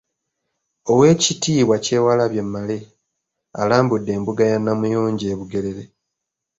Oweekitiibwa 0.91 1.75
Kyewalabye 1.85 2.43
Male 2.53 2.77
alambudde 3.61 4.11
embuga 4.17 4.43
ya 4.51 4.57
Namuyonjo 4.63 5.25
e 5.33 5.35
Bugerere. 5.39 5.83